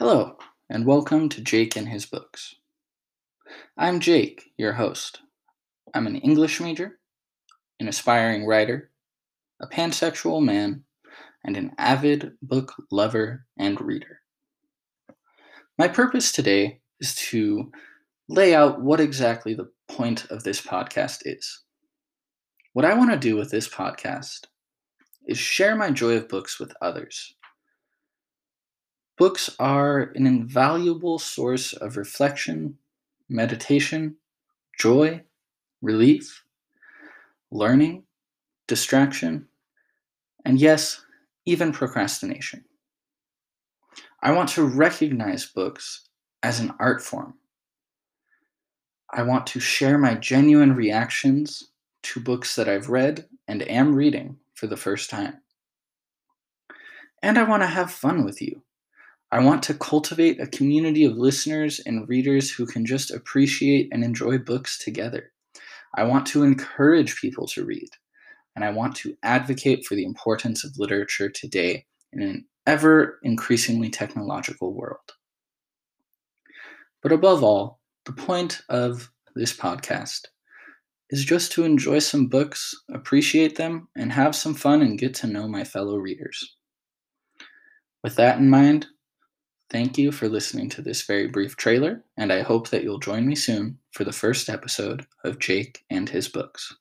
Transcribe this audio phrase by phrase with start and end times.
[0.00, 0.38] Hello,
[0.70, 2.54] and welcome to Jake and His Books.
[3.76, 5.20] I'm Jake, your host.
[5.92, 6.98] I'm an English major,
[7.80, 8.90] an aspiring writer,
[9.60, 10.84] a pansexual man,
[11.44, 14.22] and an avid book lover and reader.
[15.76, 17.70] My purpose today is to
[18.26, 21.64] lay out what exactly the point of this podcast is.
[22.72, 24.46] What I want to do with this podcast
[25.26, 27.34] is share my joy of books with others
[29.20, 32.78] Books are an invaluable source of reflection,
[33.28, 34.16] meditation,
[34.78, 35.20] joy,
[35.82, 36.42] relief,
[37.50, 38.04] learning,
[38.66, 39.46] distraction,
[40.46, 41.04] and yes,
[41.44, 42.64] even procrastination.
[44.22, 46.08] I want to recognize books
[46.42, 47.34] as an art form.
[49.12, 51.72] I want to share my genuine reactions
[52.04, 55.42] to books that I've read and am reading for the first time.
[57.22, 58.62] And I want to have fun with you.
[59.32, 64.02] I want to cultivate a community of listeners and readers who can just appreciate and
[64.02, 65.32] enjoy books together.
[65.94, 67.90] I want to encourage people to read,
[68.56, 73.88] and I want to advocate for the importance of literature today in an ever increasingly
[73.88, 75.14] technological world.
[77.02, 80.26] But above all, the point of this podcast
[81.10, 85.26] is just to enjoy some books, appreciate them, and have some fun and get to
[85.26, 86.56] know my fellow readers.
[88.02, 88.86] With that in mind,
[89.70, 93.26] Thank you for listening to this very brief trailer, and I hope that you'll join
[93.26, 96.74] me soon for the first episode of Jake and his books.